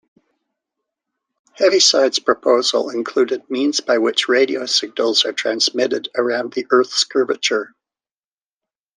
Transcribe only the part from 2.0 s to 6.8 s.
proposal included means by which radio signals are transmitted around the